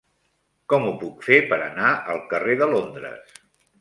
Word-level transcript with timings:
Com 0.73 0.87
ho 0.87 0.93
puc 1.03 1.21
fer 1.29 1.37
per 1.53 1.59
anar 1.65 1.91
al 2.15 2.25
carrer 2.33 2.57
de 2.63 2.71
Londres? 2.73 3.37